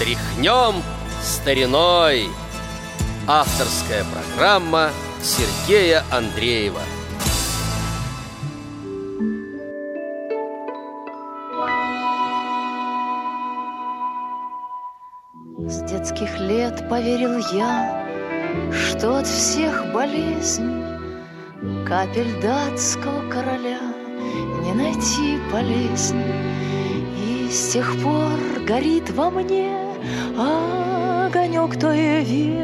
Тряхнем 0.00 0.82
стариной. 1.22 2.30
Авторская 3.28 4.02
программа 4.04 4.88
Сергея 5.22 6.04
Андреева. 6.10 6.80
С 15.68 15.82
детских 15.82 16.38
лет 16.38 16.88
поверил 16.88 17.36
я, 17.52 18.06
что 18.72 19.18
от 19.18 19.26
всех 19.26 19.92
болезней 19.92 20.82
Капель 21.86 22.40
датского 22.40 23.28
короля 23.28 23.80
не 24.62 24.72
найти 24.72 25.38
болезни. 25.52 26.24
И 27.18 27.50
с 27.52 27.74
тех 27.74 28.02
пор 28.02 28.64
горит 28.66 29.10
во 29.10 29.28
мне 29.28 29.79
огонек 30.36 31.78
той 31.78 32.22
веры. 32.22 32.60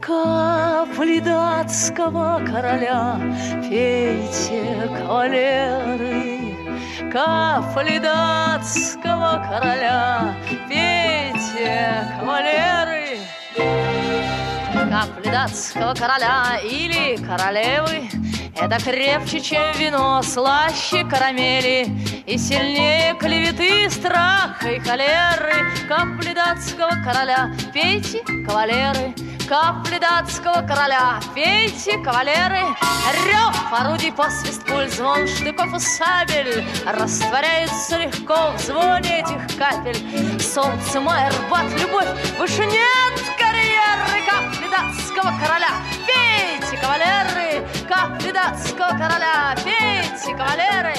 Капли 0.00 1.20
датского 1.20 2.40
короля 2.46 3.20
пейте, 3.68 4.64
кавалеры, 4.98 6.54
Капли 7.12 7.98
датского 7.98 9.44
короля 9.48 10.34
пейте, 10.68 12.04
кавалеры. 12.18 13.18
Капли 14.90 15.30
датского 15.30 15.94
короля 15.94 16.58
или 16.62 17.16
королевы 17.16 18.08
Это 18.60 18.80
крепче, 18.82 19.40
чем 19.40 19.62
вино, 19.78 20.20
слаще 20.22 21.04
карамели 21.04 21.86
И 22.26 22.36
сильнее 22.36 23.14
клеветы, 23.14 23.88
страха 23.88 24.72
и 24.72 24.80
холеры. 24.80 25.54
Капли 25.88 26.34
датского 26.34 26.90
короля, 27.04 27.52
пейте, 27.72 28.20
кавалеры. 28.44 29.14
Капли 29.48 29.98
датского 29.98 30.66
короля, 30.66 31.20
пейте, 31.36 31.98
кавалеры. 31.98 32.62
Рев 33.26 33.72
орудий, 33.72 34.12
посвист, 34.12 34.66
пуль, 34.66 34.88
звон 34.88 35.28
штыков 35.28 35.72
и 35.74 35.78
сабель. 35.78 36.66
Растворяется 36.84 37.98
легко 37.98 38.52
в 38.56 38.60
звоне 38.60 39.20
этих 39.20 39.56
капель. 39.56 40.40
Солнце, 40.40 41.00
мой 41.00 41.16
арбат, 41.28 41.70
любовь, 41.80 42.08
выше 42.38 42.66
нет 42.66 43.14
карьеры. 43.38 44.26
Капли 44.26 44.68
датского 44.68 45.32
короля, 45.38 45.70
пейте, 46.06 46.76
кавалеры 46.76 47.27
датского 48.48 48.90
короля, 48.90 49.54
пейте, 49.64 50.36
кавалеры. 50.36 50.94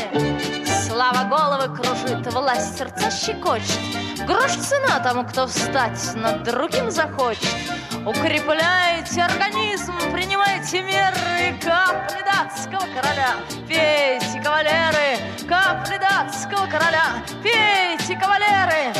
Слава 0.87 1.27
головы 1.29 1.75
кружит, 1.75 2.33
власть 2.33 2.77
сердца 2.77 3.09
щекочет. 3.11 3.79
Грош 4.27 4.51
цена 4.51 4.99
тому, 4.99 5.23
кто 5.25 5.47
встать 5.47 6.15
над 6.15 6.43
другим 6.43 6.91
захочет 6.91 7.55
Укрепляйте 8.05 9.21
организм, 9.21 9.93
принимайте 10.13 10.81
меры. 10.81 11.59
Капли 11.61 12.23
датского 12.25 12.87
короля, 12.95 13.35
пейте, 13.67 14.41
кавалеры. 14.41 15.17
Капли 15.47 15.97
датского 15.97 16.65
короля, 16.67 17.21
пейте, 17.43 18.17
кавалеры. 18.17 18.93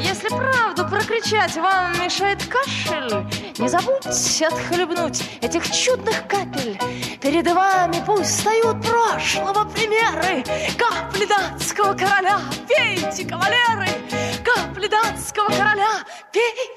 Если 0.00 0.28
правду 0.28 0.86
прокричать 0.86 1.56
вам 1.56 1.92
мешает 1.98 2.44
кашель. 2.44 3.26
Не 3.58 3.68
забудьте 3.68 4.46
отхлебнуть 4.46 5.22
этих 5.40 5.70
чудных 5.70 6.28
капель. 6.28 6.78
Перед 7.22 7.50
вами 7.50 8.02
пусть 8.04 8.38
встают 8.38 8.84
прошлого 8.86 9.64
примеры. 9.70 10.44
Капли 10.76 11.24
датского 11.24 11.94
короля, 11.94 12.38
пейте, 12.68 13.26
кавалеры. 13.26 13.88
Капли 14.44 14.88
датского 14.88 15.46
короля, 15.46 16.04
пейте 16.32 16.75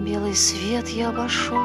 Белый 0.00 0.34
свет 0.34 0.88
я 0.88 1.10
обошел, 1.10 1.62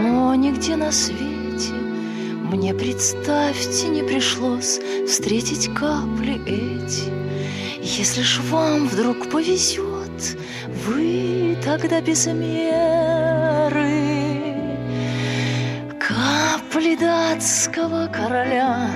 но 0.00 0.32
нигде 0.36 0.76
на 0.76 0.92
свете. 0.92 1.72
Мне, 1.72 2.72
представьте, 2.72 3.88
не 3.88 4.04
пришлось 4.04 4.78
встретить 5.08 5.74
капли 5.74 6.40
эти. 6.46 7.10
Если 7.82 8.22
ж 8.22 8.38
вам 8.50 8.86
вдруг 8.86 9.28
повезет, 9.30 10.38
вы 10.86 11.58
тогда 11.64 12.00
без 12.00 12.26
меры. 12.28 13.74
Капли 15.98 16.94
датского 16.94 18.06
короля, 18.06 18.90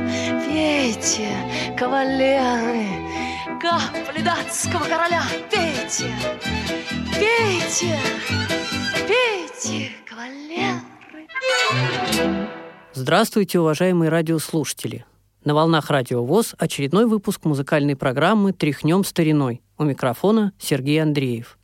пейте, 0.47 1.31
кавалеры, 1.77 2.87
Капли 3.61 4.23
датского 4.23 4.85
короля, 4.85 5.23
пейте, 5.51 5.70
Здравствуйте, 12.93 13.61
уважаемые 13.61 14.09
радиослушатели! 14.09 15.05
На 15.45 15.55
волнах 15.55 15.91
Радио 15.91 16.25
ВОЗ 16.25 16.57
очередной 16.59 17.07
выпуск 17.07 17.45
музыкальной 17.45 17.95
программы 17.95 18.53
«Тряхнем 18.53 19.05
стариной». 19.05 19.63
У 19.79 19.85
микрофона 19.85 20.53
Сергей 20.59 21.01
Андреев. 21.01 21.57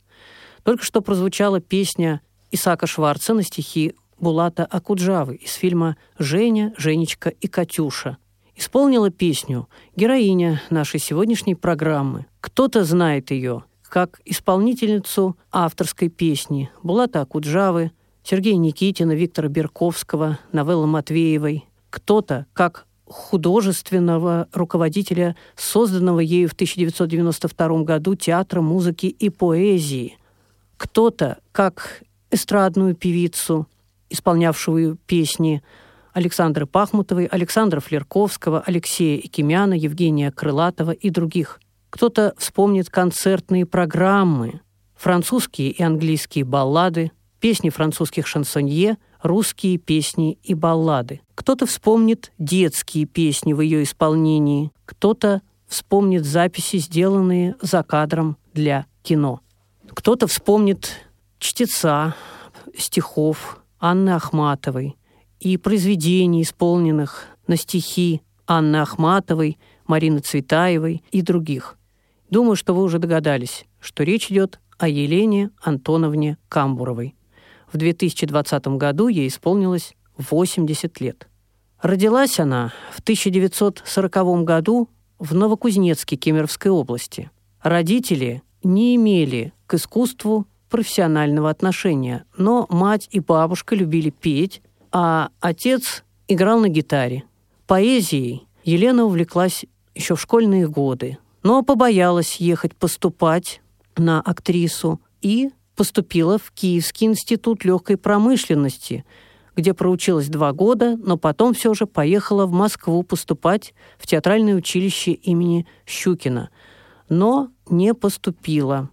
Только 0.63 0.85
что 0.85 1.01
прозвучала 1.01 1.59
песня 1.59 2.21
Исака 2.51 2.87
Шварца 2.87 3.33
на 3.33 3.43
стихи 3.43 3.93
Булата 4.17 4.63
Акуджавы 4.63 5.35
из 5.35 5.53
фильма 5.53 5.97
«Женя, 6.17 6.73
Женечка 6.77 7.27
и 7.27 7.47
Катюша». 7.47 8.17
Исполнила 8.55 9.09
песню 9.09 9.67
героиня 9.97 10.61
нашей 10.69 11.01
сегодняшней 11.01 11.55
программы. 11.55 12.25
Кто-то 12.39 12.85
знает 12.85 13.31
ее 13.31 13.65
как 13.83 14.21
исполнительницу 14.23 15.37
авторской 15.51 16.07
песни 16.07 16.71
Булата 16.83 17.19
Акуджавы, 17.19 17.91
Сергея 18.29 18.57
Никитина, 18.57 19.13
Виктора 19.13 19.47
Берковского, 19.47 20.37
Новеллы 20.51 20.85
Матвеевой. 20.85 21.63
Кто-то 21.89 22.45
как 22.51 22.85
художественного 23.05 24.49
руководителя 24.51 25.37
созданного 25.55 26.19
ею 26.19 26.49
в 26.49 26.51
1992 26.51 27.83
году 27.83 28.15
театра 28.15 28.59
музыки 28.59 29.05
и 29.05 29.29
поэзии. 29.29 30.17
Кто-то 30.75 31.37
как 31.53 32.03
эстрадную 32.29 32.95
певицу, 32.95 33.65
исполнявшую 34.09 34.97
песни 35.07 35.63
Александры 36.11 36.65
Пахмутовой, 36.65 37.27
Александра 37.27 37.79
Флерковского, 37.79 38.59
Алексея 38.59 39.21
Экимяна, 39.21 39.73
Евгения 39.73 40.33
Крылатова 40.33 40.91
и 40.91 41.09
других. 41.11 41.61
Кто-то 41.89 42.33
вспомнит 42.37 42.89
концертные 42.89 43.65
программы, 43.65 44.59
французские 44.97 45.71
и 45.71 45.81
английские 45.81 46.43
баллады, 46.43 47.13
песни 47.39 47.69
французских 47.69 48.27
шансонье, 48.27 48.97
русские 49.21 49.77
песни 49.77 50.37
и 50.43 50.53
баллады. 50.53 51.21
Кто-то 51.35 51.65
вспомнит 51.65 52.31
детские 52.37 53.05
песни 53.05 53.53
в 53.53 53.61
ее 53.61 53.83
исполнении, 53.83 54.71
кто-то 54.85 55.41
вспомнит 55.67 56.25
записи, 56.25 56.77
сделанные 56.77 57.55
за 57.61 57.83
кадром 57.83 58.37
для 58.53 58.85
кино. 59.03 59.41
Кто-то 59.89 60.27
вспомнит 60.27 60.91
чтеца 61.39 62.15
стихов 62.77 63.59
Анны 63.79 64.11
Ахматовой 64.11 64.97
и 65.39 65.57
произведений, 65.57 66.43
исполненных 66.43 67.25
на 67.47 67.57
стихи 67.57 68.21
Анны 68.47 68.77
Ахматовой, 68.77 69.57
Марины 69.85 70.19
Цветаевой 70.19 71.03
и 71.11 71.21
других. 71.21 71.77
Думаю, 72.29 72.55
что 72.55 72.73
вы 72.73 72.83
уже 72.83 72.99
догадались, 72.99 73.65
что 73.79 74.03
речь 74.03 74.31
идет 74.31 74.59
о 74.77 74.87
Елене 74.87 75.51
Антоновне 75.61 76.37
Камбуровой. 76.49 77.15
В 77.71 77.77
2020 77.77 78.67
году 78.67 79.07
ей 79.07 79.27
исполнилось 79.27 79.93
80 80.17 80.99
лет. 81.01 81.27
Родилась 81.81 82.39
она 82.39 82.73
в 82.91 82.99
1940 83.01 84.43
году 84.43 84.89
в 85.19 85.33
Новокузнецке 85.35 86.15
Кемеровской 86.15 86.71
области. 86.71 87.29
Родители 87.61 88.41
не 88.63 88.95
имели 88.95 89.53
к 89.67 89.75
искусству 89.75 90.47
профессионального 90.69 91.49
отношения, 91.49 92.25
но 92.37 92.65
мать 92.69 93.07
и 93.11 93.19
бабушка 93.19 93.75
любили 93.75 94.09
петь, 94.09 94.61
а 94.91 95.29
отец 95.39 96.03
играл 96.27 96.59
на 96.59 96.69
гитаре. 96.69 97.23
Поэзией 97.67 98.47
Елена 98.63 99.05
увлеклась 99.05 99.65
еще 99.95 100.15
в 100.15 100.21
школьные 100.21 100.67
годы, 100.67 101.17
но 101.43 101.63
побоялась 101.63 102.37
ехать 102.37 102.75
поступать 102.75 103.61
на 103.95 104.21
актрису 104.21 104.99
и 105.21 105.51
поступила 105.77 106.37
в 106.37 106.51
Киевский 106.51 107.07
институт 107.07 107.63
легкой 107.63 107.95
промышленности, 107.95 109.05
где 109.55 109.73
проучилась 109.73 110.27
два 110.27 110.51
года, 110.51 110.97
но 110.97 111.17
потом 111.17 111.53
все 111.53 111.73
же 111.73 111.85
поехала 111.85 112.45
в 112.45 112.51
Москву 112.51 113.01
поступать 113.03 113.73
в 113.97 114.07
театральное 114.07 114.55
училище 114.55 115.11
имени 115.11 115.65
Щукина, 115.85 116.49
но 117.07 117.51
не 117.69 117.93
поступила. 117.93 118.89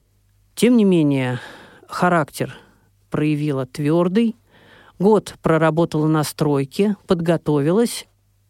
Тем 0.54 0.76
не 0.76 0.84
менее, 0.84 1.40
характер 1.88 2.54
проявила 3.10 3.66
твердый, 3.66 4.36
год 4.98 5.34
проработала 5.42 6.06
на 6.06 6.22
стройке, 6.22 6.96
подготовилась 7.06 8.06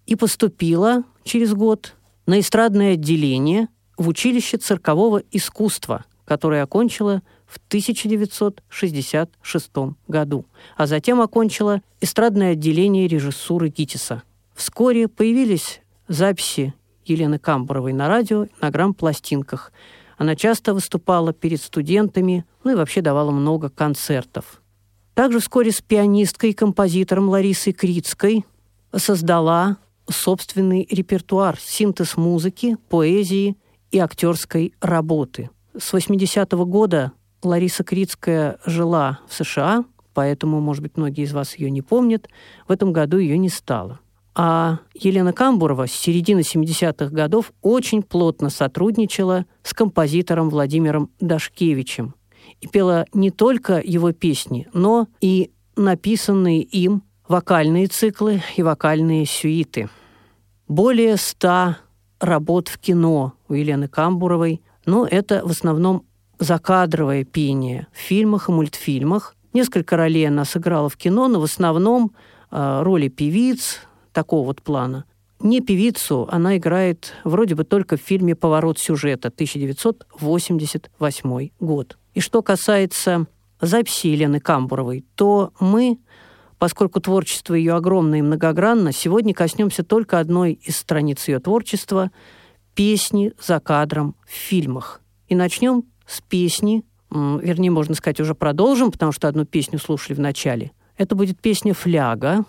и 0.07 0.17
поступила 0.17 1.05
через 1.23 1.55
год 1.55 1.95
на 2.27 2.41
эстрадное 2.41 2.95
отделение 2.95 3.69
в 3.97 4.09
училище 4.09 4.57
циркового 4.57 5.23
искусства, 5.31 6.05
которое 6.25 6.63
окончила 6.63 7.23
в 7.47 7.59
1966 7.69 9.71
году, 10.09 10.47
а 10.77 10.87
затем 10.87 11.21
окончила 11.21 11.83
эстрадное 12.01 12.53
отделение 12.53 13.09
режиссуры 13.09 13.69
ГИТИСа. 13.69 14.23
Вскоре 14.55 15.09
появились 15.09 15.83
записи 16.09 16.75
Елены 17.05 17.39
Камбуровой 17.39 17.93
на 17.93 18.09
радио, 18.09 18.47
на 18.61 18.71
грамм-пластинках. 18.71 19.73
Она 20.17 20.37
часто 20.37 20.75
выступала 20.75 21.33
перед 21.33 21.61
студентами, 21.61 22.45
ну 22.63 22.73
и 22.73 22.75
вообще 22.75 23.01
давала 23.01 23.31
много 23.31 23.69
концертов. 23.69 24.63
Также 25.15 25.41
вскоре 25.41 25.71
с 25.71 25.81
пианисткой 25.81 26.51
и 26.51 26.55
композитором 26.55 27.29
Ларисой 27.29 27.73
Крицкой 27.73 28.45
создала 28.95 29.79
собственный 30.09 30.87
репертуар, 30.91 31.59
синтез 31.59 32.17
музыки, 32.17 32.77
поэзии 32.89 33.57
и 33.91 33.99
актерской 33.99 34.75
работы. 34.81 35.51
С 35.77 35.93
80-го 35.93 36.65
года 36.67 37.13
Лариса 37.43 37.83
Крицкая 37.83 38.59
жила 38.65 39.19
в 39.29 39.35
США, 39.35 39.85
поэтому, 40.13 40.61
может 40.61 40.83
быть, 40.83 40.97
многие 40.97 41.25
из 41.25 41.33
вас 41.33 41.57
ее 41.57 41.69
не 41.71 41.83
помнят. 41.83 42.29
В 42.69 42.73
этом 42.73 42.93
году 42.93 43.19
ее 43.19 43.37
не 43.39 43.49
стало. 43.49 43.99
А 44.37 44.79
Елена 44.95 45.33
Камбурова 45.33 45.87
с 45.89 45.93
середины 45.93 46.41
70-х 46.41 47.07
годов 47.13 47.53
очень 47.61 48.03
плотно 48.03 48.51
сотрудничала 48.51 49.47
с 49.63 49.75
композитором 49.75 50.49
Владимиром 50.49 51.11
Дашкевичем 51.21 52.15
и 52.61 52.69
пела 52.69 53.07
не 53.13 53.31
только 53.31 53.81
его 53.81 54.13
песни, 54.13 54.69
но 54.73 55.09
и 55.21 55.51
написанные 55.77 56.63
им 56.63 57.03
вокальные 57.27 57.89
циклы 57.89 58.43
и 58.57 58.63
вокальные 58.63 59.27
сюиты. 59.27 59.89
Более 60.69 61.17
ста 61.17 61.79
работ 62.21 62.69
в 62.69 62.79
кино 62.79 63.35
у 63.49 63.55
Елены 63.55 63.89
Камбуровой, 63.89 64.63
но 64.87 65.07
это 65.07 65.43
в 65.45 65.51
основном 65.51 66.07
закадровое 66.39 67.25
пение 67.25 67.89
в 67.93 67.99
фильмах 67.99 68.49
и 68.49 68.53
мультфильмах. 68.53 69.35
Несколько 69.53 69.97
ролей 69.97 70.29
она 70.29 70.45
сыграла 70.45 70.89
в 70.89 70.97
кино, 70.97 71.27
но 71.29 71.41
в 71.41 71.45
основном 71.45 72.13
э, 72.51 72.83
роли 72.83 73.07
певиц 73.09 73.81
такого 74.13 74.47
вот 74.47 74.63
плана. 74.63 75.05
Не 75.41 75.61
певицу, 75.61 76.29
она 76.31 76.57
играет 76.57 77.13
вроде 77.25 77.55
бы 77.55 77.65
только 77.65 77.97
в 77.97 78.01
фильме 78.01 78.35
«Поворот 78.35 78.79
сюжета» 78.79 79.29
1988 79.29 81.51
год. 81.61 81.99
И 82.15 82.21
что 82.21 82.43
касается 82.43 83.27
записи 83.61 84.09
Елены 84.09 84.41
Камбуровой, 84.41 85.05
то 85.17 85.53
мы, 85.61 85.99
поскольку 86.59 87.01
творчество 87.01 87.55
ее 87.55 87.75
огромное 87.75 88.19
и 88.21 88.23
многогранно, 88.23 88.93
сегодня 88.93 89.35
коснемся 89.35 89.85
только 89.85 90.19
одной 90.19 90.55
из 90.55 90.77
страниц 90.77 91.29
ее 91.29 91.39
творчества– 91.41 92.11
песни 92.75 93.33
за 93.41 93.61
кадром 93.61 94.15
в 94.27 94.31
фильмах. 94.31 95.01
И 95.29 95.35
начнем 95.35 95.85
с 96.07 96.21
песни, 96.21 96.85
вернее, 97.11 97.71
можно 97.71 97.95
сказать, 97.95 98.21
уже 98.21 98.35
продолжим, 98.35 98.91
потому 98.91 99.13
что 99.13 99.29
одну 99.29 99.45
песню 99.45 99.79
слушали 99.79 100.15
в 100.17 100.21
начале. 100.21 100.73
Это 100.97 101.15
будет 101.15 101.41
песня 101.41 101.75
«Фляга» 101.75 102.45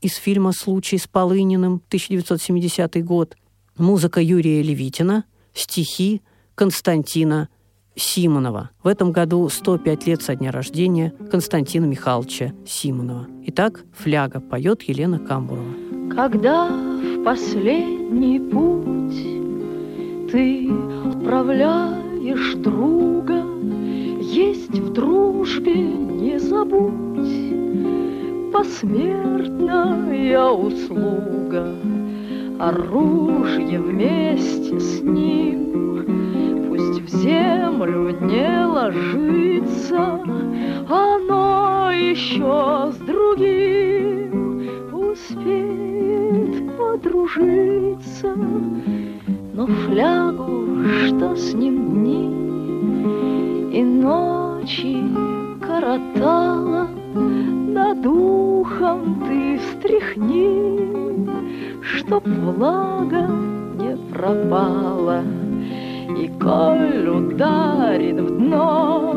из 0.00 0.14
фильма 0.16 0.52
«Случай 0.52 0.96
с 0.96 1.06
Полыниным», 1.06 1.82
1970 1.88 3.04
год. 3.04 3.36
Музыка 3.76 4.20
Юрия 4.20 4.62
Левитина, 4.62 5.24
стихи 5.52 6.22
Константина 6.54 7.48
Симонова. 7.96 8.70
В 8.82 8.88
этом 8.88 9.12
году 9.12 9.48
105 9.48 10.06
лет 10.06 10.22
со 10.22 10.34
дня 10.36 10.50
рождения 10.50 11.12
Константина 11.30 11.84
Михайловича 11.86 12.52
Симонова. 12.66 13.26
Итак, 13.46 13.84
«Фляга» 13.98 14.40
поет 14.40 14.82
Елена 14.82 15.18
Камбурова. 15.18 15.74
Когда 16.14 16.68
в 16.68 17.24
последний 17.24 18.38
путь 18.38 19.39
ты 20.30 20.70
отправляешь 21.06 22.00
знаешь 22.30 22.54
друга, 22.54 23.42
есть 24.20 24.78
в 24.78 24.92
дружбе 24.92 25.74
не 25.74 26.38
забудь. 26.38 26.92
Посмертная 28.52 30.46
услуга, 30.48 31.74
оружие 32.58 33.80
вместе 33.80 34.78
с 34.78 35.02
ним. 35.02 36.04
Пусть 36.68 37.00
в 37.02 37.08
землю 37.08 38.16
не 38.20 38.66
ложится, 38.66 40.20
оно 40.88 41.90
еще 41.92 42.92
с 42.92 42.96
другим 43.06 44.68
успеет 44.92 46.76
подружиться. 46.76 48.36
Но 49.60 49.66
флягу, 49.66 50.86
что 51.04 51.36
с 51.36 51.52
ним 51.52 51.90
дни 51.90 52.24
и 53.78 53.82
ночи 53.82 54.96
коротала, 55.60 56.88
Над 57.14 58.00
духом 58.00 59.22
ты 59.28 59.58
встряхни, 59.58 61.28
Чтоб 61.82 62.26
влага 62.26 63.28
не 63.76 63.98
пропала. 64.10 65.22
И 66.18 66.28
коль 66.40 67.08
ударит 67.10 68.18
в 68.18 68.38
дно 68.38 69.14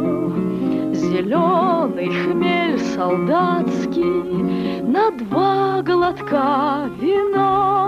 Зеленый 0.91 2.09
хмель 2.09 2.79
солдатский 2.79 4.83
На 4.83 5.09
два 5.11 5.81
глотка 5.81 6.89
вино 6.99 7.82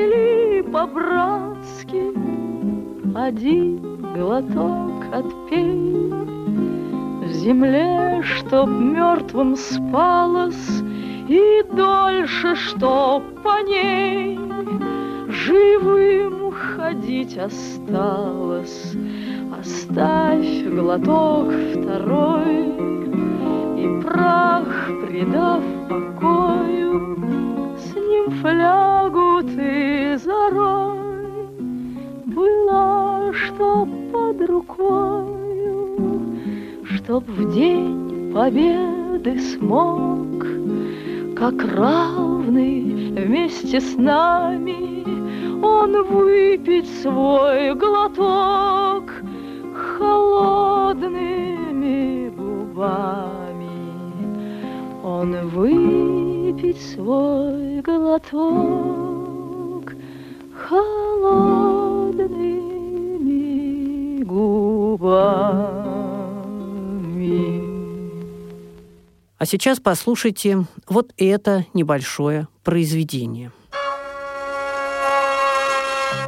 раздели 0.00 0.62
по-братски 0.62 2.12
Один 3.14 3.80
глоток 4.14 5.04
отпей. 5.12 6.12
В 7.22 7.32
земле, 7.32 8.22
чтоб 8.22 8.68
мертвым 8.68 9.56
спалось 9.56 10.82
И 11.28 11.64
дольше, 11.72 12.54
чтоб 12.56 13.22
по 13.42 13.62
ней 13.62 14.38
Живым 15.28 16.52
ходить 16.52 17.38
осталось. 17.38 18.94
Оставь 19.58 20.64
глоток 20.64 21.52
второй 21.72 22.66
И 23.78 24.02
прах, 24.02 24.90
предав 25.06 25.62
покою 25.88 27.16
С 27.76 27.94
ним 27.94 28.30
флягу 28.40 28.89
Чтоб 37.10 37.26
в 37.26 37.52
день 37.52 38.32
победы 38.32 39.40
смог 39.40 40.46
Как 41.34 41.60
равный 41.74 42.82
вместе 43.10 43.80
с 43.80 43.96
нами 43.96 45.02
Он 45.60 46.04
выпить 46.04 46.88
свой 47.02 47.74
глоток 47.74 49.10
холодными 49.98 51.08
губами. 52.28 53.68
Он 55.02 55.48
выпить 55.48 56.80
свой 56.80 57.80
глоток 57.80 59.12
холодными 60.54 61.59
А 69.40 69.46
сейчас 69.46 69.80
послушайте 69.80 70.66
вот 70.86 71.12
это 71.16 71.64
небольшое 71.74 72.46
произведение. 72.62 73.50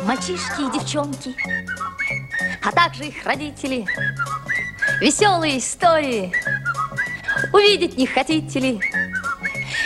Мальчишки 0.04 0.62
и 0.62 0.73
девчонки 0.73 1.37
а 2.62 2.73
также 2.73 3.04
их 3.07 3.25
родители. 3.25 3.87
Веселые 5.00 5.59
истории. 5.59 6.33
Увидеть 7.52 7.97
не 7.97 8.07
хотите 8.07 8.61
ли? 8.61 8.81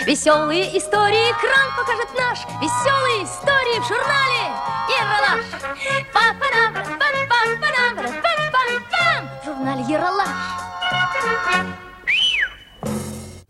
Веселые 0.05 0.77
истории 0.77 1.31
экран 1.31 1.75
покажет 1.75 2.09
наш. 2.17 2.39
Веселые 2.61 3.25
истории 3.25 3.79
в 3.79 3.87
журнале 3.87 4.53
Ералаш. 4.89 5.45
В 5.45 6.13
журнале 6.13 6.66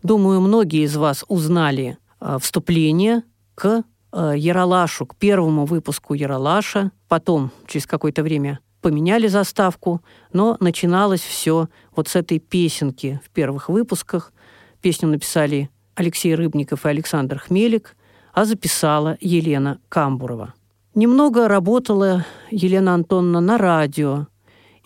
Думаю, 0.08 0.40
многие 0.40 0.84
из 0.84 0.96
вас 0.96 1.22
узнали 1.28 1.98
э, 2.18 2.38
вступление 2.40 3.24
к 3.54 3.84
э, 4.10 4.32
Яралашу, 4.38 5.04
к 5.04 5.14
первому 5.16 5.66
выпуску 5.66 6.14
Яралаша. 6.14 6.92
Потом, 7.08 7.50
через 7.66 7.86
какое-то 7.86 8.22
время, 8.22 8.60
поменяли 8.80 9.26
заставку, 9.26 10.00
но 10.32 10.56
начиналось 10.60 11.20
все 11.20 11.68
вот 11.94 12.08
с 12.08 12.16
этой 12.16 12.38
песенки 12.38 13.20
в 13.22 13.28
первых 13.28 13.68
выпусках. 13.68 14.32
Песню 14.80 15.10
написали 15.10 15.68
Алексей 15.94 16.34
Рыбников 16.34 16.86
и 16.86 16.88
Александр 16.88 17.38
Хмелик, 17.38 17.94
а 18.32 18.46
записала 18.46 19.18
Елена 19.20 19.78
Камбурова. 19.90 20.54
Немного 20.94 21.48
работала 21.48 22.24
Елена 22.50 22.94
Антоновна 22.94 23.40
на 23.40 23.58
радио, 23.58 24.26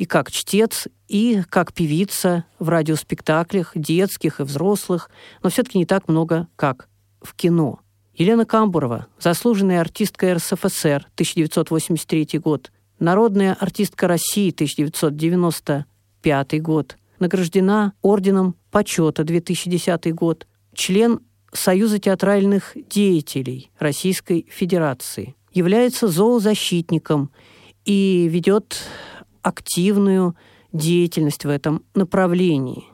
и 0.03 0.05
как 0.05 0.31
чтец, 0.33 0.89
и 1.07 1.43
как 1.49 1.73
певица 1.73 2.45
в 2.59 2.69
радиоспектаклях, 2.69 3.71
детских 3.77 4.41
и 4.41 4.43
взрослых, 4.43 5.09
но 5.45 5.49
все-таки 5.49 5.79
не 5.79 5.87
так 5.87 6.09
много, 6.09 6.49
как 6.57 6.89
в 7.21 7.37
кино. 7.37 7.79
Елена 8.13 8.45
Камбурова, 8.45 9.07
заслуженная 9.21 9.81
артистка 9.81 10.35
РСФСР, 10.35 11.07
1983 11.15 12.41
год, 12.41 12.73
народная 12.99 13.55
артистка 13.55 14.09
России, 14.09 14.51
1995 14.51 16.63
год, 16.63 16.97
награждена 17.21 17.93
орденом 18.03 18.57
почета, 18.73 19.23
2010 19.23 20.13
год, 20.13 20.49
член 20.75 21.21
Союза 21.53 22.01
театральных 22.01 22.77
деятелей 22.91 23.71
Российской 23.79 24.49
Федерации, 24.51 25.37
является 25.53 26.09
зоозащитником 26.09 27.31
и 27.85 28.27
ведет 28.29 28.83
активную 29.43 30.37
деятельность 30.73 31.45
в 31.45 31.49
этом 31.49 31.83
направлении. 31.95 32.85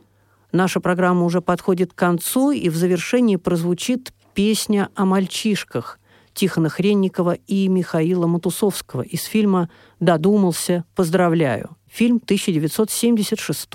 Наша 0.52 0.80
программа 0.80 1.24
уже 1.24 1.40
подходит 1.40 1.92
к 1.92 1.96
концу, 1.96 2.50
и 2.50 2.68
в 2.68 2.76
завершении 2.76 3.36
прозвучит 3.36 4.12
песня 4.34 4.88
о 4.94 5.04
мальчишках 5.04 5.98
Тихона 6.32 6.68
Хренникова 6.68 7.32
и 7.32 7.68
Михаила 7.68 8.26
Матусовского 8.26 9.02
из 9.02 9.24
фильма 9.24 9.68
«Додумался, 10.00 10.84
поздравляю». 10.94 11.76
Фильм 11.90 12.20
1976 12.22 13.68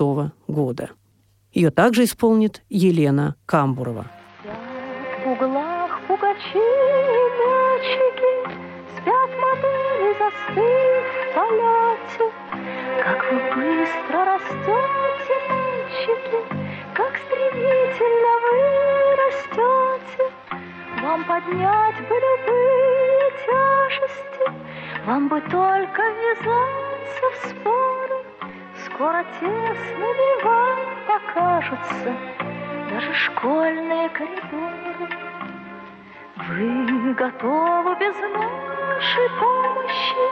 года. 0.48 0.90
Ее 1.52 1.70
также 1.70 2.04
исполнит 2.04 2.62
Елена 2.68 3.36
Камбурова. 3.46 4.10
Растете, 14.64 15.34
мальчики, 15.48 16.38
Как 16.94 17.16
стремительно 17.16 18.32
вы 18.42 19.16
растете. 19.16 20.32
Вам 21.02 21.24
поднять 21.24 22.08
бы 22.08 22.14
любые 22.14 23.30
тяжести, 23.46 25.06
Вам 25.06 25.28
бы 25.28 25.40
только 25.40 26.02
ввязаться 26.02 27.30
в 27.32 27.48
споры, 27.48 28.24
Скоро 28.86 29.24
тесными 29.40 30.44
вам 30.44 30.78
покажутся 31.06 32.16
Даже 32.90 33.14
школьные 33.14 34.08
коридоры. 34.10 35.08
Вы 36.36 37.14
готовы 37.14 37.96
без 37.96 38.14
нашей 38.16 39.28
помощи 39.40 40.24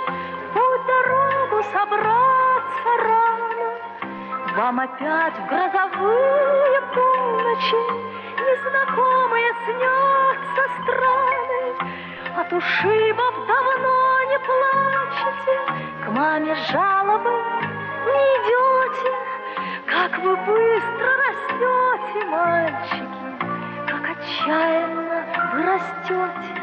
Путь 0.52 0.86
дорогу 0.86 1.62
собраться 1.72 3.02
рано. 3.02 3.31
Вам 4.56 4.80
опять 4.80 5.34
в 5.38 5.46
грозовые 5.46 6.80
полночи 6.92 7.82
Незнакомые 8.36 9.50
снятся 9.64 10.62
страны. 10.82 11.62
От 12.36 12.52
ушибов 12.52 13.34
давно 13.46 14.22
не 14.28 14.38
плачете, 14.44 15.56
К 16.04 16.08
маме 16.10 16.54
жалобы 16.70 17.30
не 18.04 18.24
идете, 18.36 19.12
Как 19.86 20.18
вы 20.18 20.36
быстро 20.36 21.10
растете, 21.16 22.26
мальчики, 22.26 23.28
Как 23.86 24.18
отчаянно 24.18 25.24
вы 25.54 25.62
растете. 25.62 26.61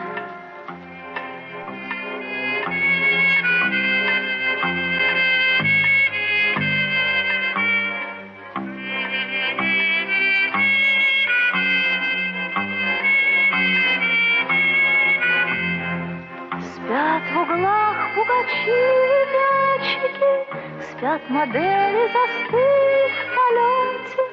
Спят 21.00 21.29
модели, 21.29 22.12
застыв 22.12 23.12
в 23.15 23.27
полете, 23.36 24.24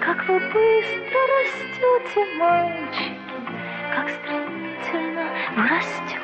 Как 0.00 0.18
вы 0.28 0.38
быстро 0.38 1.20
растете, 1.32 2.20
мальчики, 2.36 3.16
Как 3.94 4.10
стремительно 4.10 5.26
вы 5.56 5.62
растете. 5.66 6.14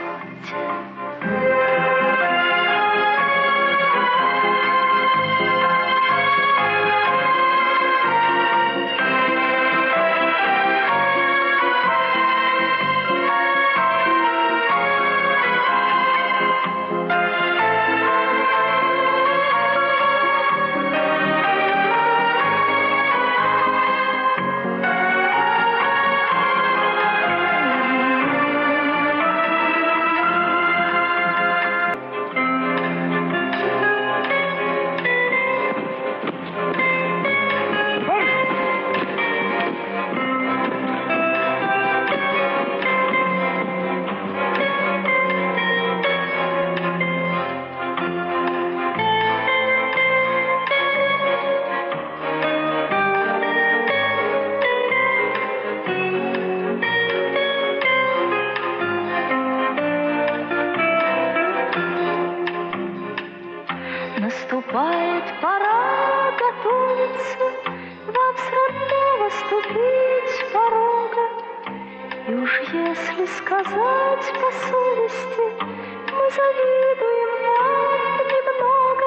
Завидуем 76.40 77.32
вам 77.47 78.18
немного. 78.32 79.06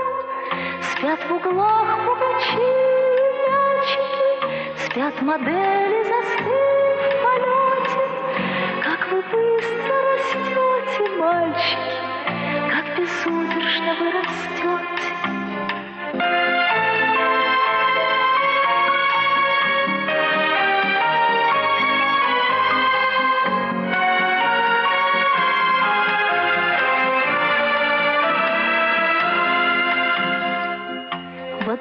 Спят 0.81 1.19
в 1.27 1.33
углах 1.33 1.89
пугачи 2.05 2.69
и 3.17 3.31
мячики, 3.43 4.29
Спят 4.85 5.21
модели, 5.21 6.03
застыв 6.03 6.97
в 6.99 7.15
полете. 7.23 8.03
Как 8.83 9.01
вы 9.11 9.21
быстро 9.21 9.95
растете, 10.07 11.03
мальчики, 11.17 11.95
Как 12.71 12.85
безудержно 12.97 13.91
вы 13.99 14.11
растете. 14.11 15.12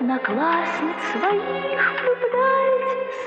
Одноклассниц 0.03 1.01
своих 1.13 1.83
влюбляетесь 2.01 3.25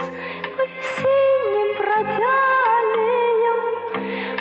По 0.57 0.63
весенним 0.63 1.69
бродя 1.77 2.39
аллеям. 2.79 3.63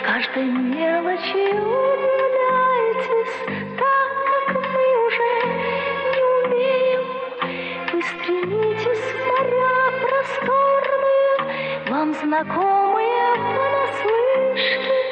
Каждой 0.05 0.47
мелочи 0.51 1.45
удивляетесь 1.55 3.37
Так, 3.79 4.11
как 4.27 4.47
мы 4.63 4.85
уже 5.07 5.31
не 6.11 6.23
умеем. 6.43 7.05
Вы 7.93 7.99
стремитесь 8.03 9.05
в 9.13 9.17
моря 9.27 9.77
просторные 10.01 11.33
Вам 11.89 12.09
знакомые 12.15 13.27
понаслышке 13.55 15.04